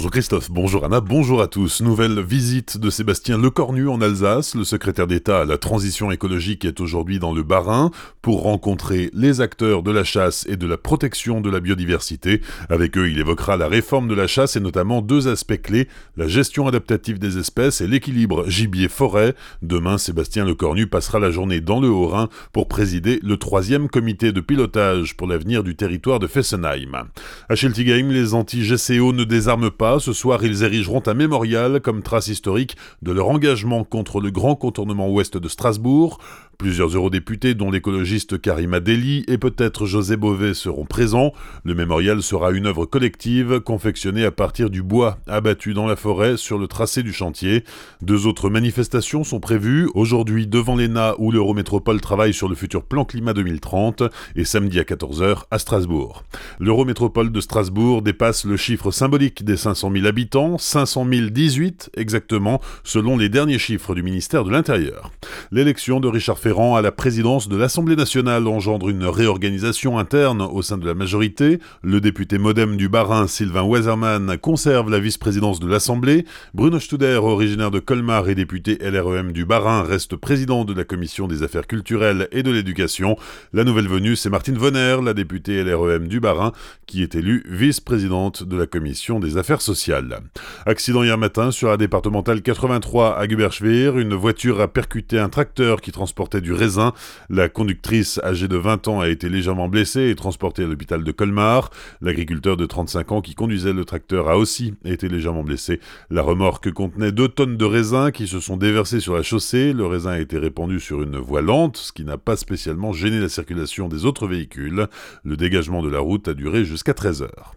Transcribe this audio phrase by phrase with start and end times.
[0.00, 1.82] Bonjour Christophe, bonjour Anna, bonjour à tous.
[1.82, 4.54] Nouvelle visite de Sébastien Lecornu en Alsace.
[4.54, 7.90] Le secrétaire d'État à la transition écologique est aujourd'hui dans le Bas-Rhin
[8.22, 12.40] pour rencontrer les acteurs de la chasse et de la protection de la biodiversité.
[12.70, 15.86] Avec eux, il évoquera la réforme de la chasse et notamment deux aspects clés,
[16.16, 19.34] la gestion adaptative des espèces et l'équilibre gibier-forêt.
[19.60, 24.40] Demain, Sébastien Lecornu passera la journée dans le Haut-Rhin pour présider le troisième comité de
[24.40, 27.10] pilotage pour l'avenir du territoire de Fessenheim.
[27.50, 29.89] À Schiltigheim, les anti-GCO ne désarment pas.
[29.98, 34.54] Ce soir, ils érigeront un mémorial comme trace historique de leur engagement contre le grand
[34.54, 36.18] contournement ouest de Strasbourg.
[36.60, 41.32] Plusieurs eurodéputés, dont l'écologiste Karima Deli et peut-être José Bové, seront présents.
[41.64, 46.36] Le mémorial sera une œuvre collective confectionnée à partir du bois abattu dans la forêt
[46.36, 47.64] sur le tracé du chantier.
[48.02, 53.06] Deux autres manifestations sont prévues, aujourd'hui devant l'ENA où l'Eurométropole travaille sur le futur plan
[53.06, 54.02] climat 2030
[54.36, 56.24] et samedi à 14h à Strasbourg.
[56.58, 63.16] L'Eurométropole de Strasbourg dépasse le chiffre symbolique des 500 000 habitants, 500 018 exactement, selon
[63.16, 65.10] les derniers chiffres du ministère de l'Intérieur.
[65.52, 70.62] L'élection de Richard Ferrand à la présidence de l'Assemblée nationale engendre une réorganisation interne au
[70.62, 71.60] sein de la majorité.
[71.82, 76.24] Le député modem du Bas-Rhin, Sylvain Wesermann, conserve la vice-présidence de l'Assemblée.
[76.52, 81.28] Bruno Studer, originaire de Colmar et député LREM du Bas-Rhin, reste président de la commission
[81.28, 83.16] des affaires culturelles et de l'éducation.
[83.52, 86.50] La nouvelle venue, c'est Martine Vonner, la députée LREM du Bas-Rhin,
[86.86, 90.18] qui est élue vice-présidente de la commission des affaires sociales.
[90.66, 93.98] Accident hier matin sur la départementale 83 à Guberschweir.
[93.98, 96.92] Une voiture a percuté un tracteur qui transportait du raisin.
[97.28, 101.12] La conductrice, âgée de 20 ans, a été légèrement blessée et transportée à l'hôpital de
[101.12, 101.70] Colmar.
[102.00, 105.80] L'agriculteur de 35 ans qui conduisait le tracteur a aussi été légèrement blessé.
[106.10, 109.72] La remorque contenait 2 tonnes de raisin qui se sont déversées sur la chaussée.
[109.72, 113.20] Le raisin a été répandu sur une voie lente, ce qui n'a pas spécialement gêné
[113.20, 114.86] la circulation des autres véhicules.
[115.24, 117.54] Le dégagement de la route a duré jusqu'à 13 heures.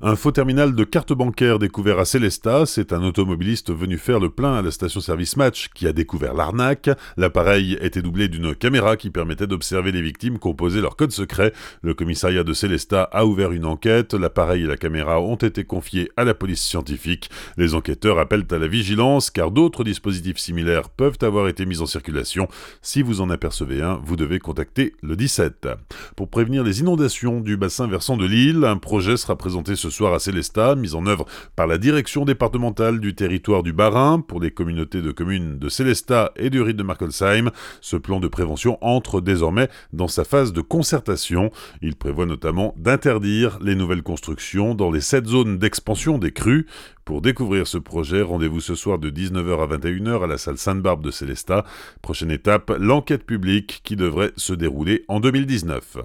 [0.00, 4.28] Un faux terminal de carte bancaire découvert à Célestat, c'est un automobiliste venu faire le
[4.28, 6.90] plein à la station-service Match qui a découvert l'arnaque.
[7.16, 11.52] L'appareil était doublé d'une caméra qui permettait d'observer les victimes composer leur code secret.
[11.82, 14.14] Le commissariat de Célestat a ouvert une enquête.
[14.14, 17.30] L'appareil et la caméra ont été confiés à la police scientifique.
[17.56, 21.86] Les enquêteurs appellent à la vigilance car d'autres dispositifs similaires peuvent avoir été mis en
[21.86, 22.48] circulation.
[22.82, 25.68] Si vous en apercevez un, vous devez contacter le 17.
[26.16, 30.18] Pour prévenir les inondations du bassin versant de l'île, un projet sera présenté soir à
[30.18, 35.02] Célestat, mis en œuvre par la direction départementale du territoire du Bas-Rhin pour les communautés
[35.02, 37.50] de communes de Célestat et du Rite de Markolsheim.
[37.80, 41.50] Ce plan de prévention entre désormais dans sa phase de concertation.
[41.82, 46.66] Il prévoit notamment d'interdire les nouvelles constructions dans les sept zones d'expansion des crues.
[47.04, 51.04] Pour découvrir ce projet, rendez-vous ce soir de 19h à 21h à la salle Sainte-Barbe
[51.04, 51.62] de Célestat.
[52.00, 55.98] Prochaine étape, l'enquête publique qui devrait se dérouler en 2019.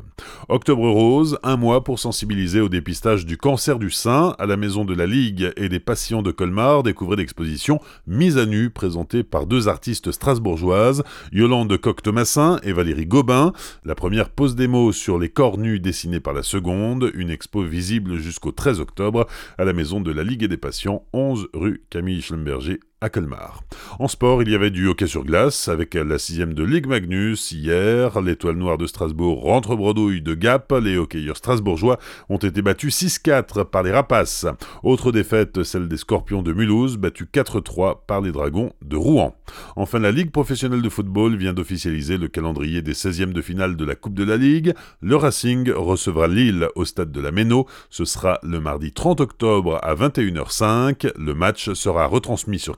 [0.50, 4.84] Octobre Rose, un mois pour sensibiliser au dépistage du cancer du sein à la maison
[4.84, 6.84] de la Ligue et des patients de Colmar.
[6.84, 13.54] Découvrez l'exposition Mise à nu présentée par deux artistes strasbourgeoises, Yolande Coq-Thomasin et Valérie Gobin.
[13.86, 17.64] La première pose des mots sur les corps nus dessinés par la seconde, une expo
[17.64, 19.28] visible jusqu'au 13 octobre
[19.58, 23.64] à la maison de la Ligue et des patients 11 rue Camille Schlemberger à Colmar.
[23.98, 27.52] En sport, il y avait du hockey sur glace avec la sixième de Ligue Magnus
[27.52, 28.20] hier.
[28.22, 30.74] L'étoile noire de Strasbourg rentre bredouille de Gap.
[30.84, 34.46] Les hockeyeurs strasbourgeois ont été battus 6-4 par les Rapaces.
[34.84, 39.36] Autre défaite, celle des Scorpions de Mulhouse, battus 4-3 par les Dragons de Rouen.
[39.76, 43.86] Enfin, la Ligue professionnelle de football vient d'officialiser le calendrier des 16e de finale de
[43.86, 44.74] la Coupe de la Ligue.
[45.02, 47.66] Le Racing recevra Lille au stade de la Méno.
[47.90, 51.12] Ce sera le mardi 30 octobre à 21h05.
[51.18, 52.78] Le match sera retransmis sur